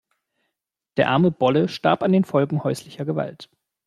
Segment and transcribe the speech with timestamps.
[0.97, 3.51] Der arme Bolle starb an den Folgen häuslicher Gewalt.